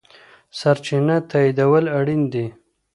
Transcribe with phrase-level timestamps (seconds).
[0.59, 2.45] سرچینه تاییدول اړین دي.